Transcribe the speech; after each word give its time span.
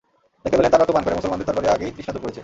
দেখতে 0.43 0.55
পেলেন, 0.57 0.71
তার 0.73 0.79
রক্ত 0.81 0.91
পান 0.95 1.03
করে 1.05 1.17
মুসলমানদের 1.19 1.47
তরবারী 1.47 1.67
আগেই 1.75 1.93
তৃষ্ণা 1.95 2.13
দূর 2.13 2.23
করেছে। 2.23 2.39